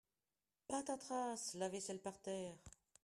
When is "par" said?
2.01-2.17